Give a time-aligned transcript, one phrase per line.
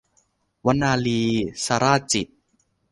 [0.65, 1.21] วนาลี-
[1.65, 2.35] สราญจิตต์